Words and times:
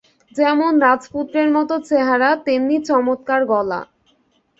যেমন 0.35 0.71
রাজপুত্রের 0.79 1.49
মতো 1.51 1.75
চেহারা, 1.89 2.29
তেমনি 2.45 2.77
চমৎকার 2.87 3.41
গলা। 3.45 3.81